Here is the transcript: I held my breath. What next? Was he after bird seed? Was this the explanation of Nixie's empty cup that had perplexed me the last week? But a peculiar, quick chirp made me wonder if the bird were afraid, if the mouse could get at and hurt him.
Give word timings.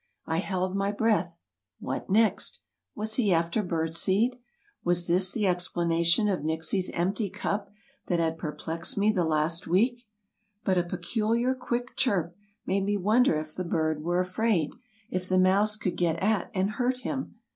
I 0.25 0.37
held 0.39 0.75
my 0.75 0.91
breath. 0.91 1.41
What 1.79 2.09
next? 2.09 2.61
Was 2.95 3.17
he 3.17 3.31
after 3.31 3.61
bird 3.61 3.93
seed? 3.93 4.35
Was 4.83 5.05
this 5.05 5.29
the 5.29 5.45
explanation 5.45 6.27
of 6.27 6.43
Nixie's 6.43 6.89
empty 6.95 7.29
cup 7.29 7.69
that 8.07 8.17
had 8.17 8.39
perplexed 8.39 8.97
me 8.97 9.11
the 9.11 9.23
last 9.25 9.67
week? 9.67 10.07
But 10.63 10.79
a 10.79 10.83
peculiar, 10.83 11.53
quick 11.53 11.95
chirp 11.95 12.35
made 12.65 12.83
me 12.83 12.97
wonder 12.97 13.39
if 13.39 13.53
the 13.53 13.63
bird 13.63 14.01
were 14.03 14.19
afraid, 14.19 14.71
if 15.11 15.29
the 15.29 15.37
mouse 15.37 15.75
could 15.75 15.97
get 15.97 16.15
at 16.15 16.49
and 16.51 16.71
hurt 16.71 17.01
him. 17.01 17.35